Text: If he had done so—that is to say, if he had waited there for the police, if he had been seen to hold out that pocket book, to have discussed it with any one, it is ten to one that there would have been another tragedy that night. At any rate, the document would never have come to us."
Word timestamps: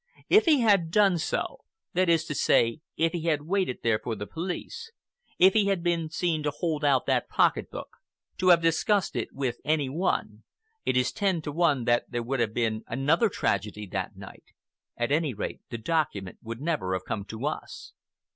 If 0.29 0.45
he 0.45 0.61
had 0.61 0.89
done 0.89 1.19
so—that 1.19 2.09
is 2.09 2.25
to 2.25 2.33
say, 2.33 2.79
if 2.97 3.11
he 3.11 3.25
had 3.25 3.43
waited 3.43 3.83
there 3.83 3.99
for 3.99 4.15
the 4.15 4.25
police, 4.25 4.91
if 5.37 5.53
he 5.53 5.67
had 5.67 5.83
been 5.83 6.09
seen 6.09 6.41
to 6.41 6.49
hold 6.49 6.83
out 6.83 7.05
that 7.05 7.29
pocket 7.29 7.69
book, 7.69 7.97
to 8.39 8.49
have 8.49 8.63
discussed 8.63 9.15
it 9.15 9.31
with 9.31 9.59
any 9.63 9.89
one, 9.89 10.41
it 10.87 10.97
is 10.97 11.11
ten 11.11 11.39
to 11.43 11.51
one 11.51 11.83
that 11.83 12.09
there 12.09 12.23
would 12.23 12.39
have 12.39 12.55
been 12.55 12.83
another 12.87 13.29
tragedy 13.29 13.85
that 13.91 14.15
night. 14.17 14.45
At 14.97 15.11
any 15.11 15.35
rate, 15.35 15.61
the 15.69 15.77
document 15.77 16.39
would 16.41 16.61
never 16.61 16.93
have 16.93 17.05
come 17.05 17.23
to 17.25 17.45
us." 17.45 17.93